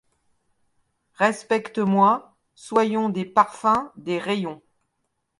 [1.13, 2.35] Respecte-moi.
[2.55, 4.63] Soyons des parfums, des rayons!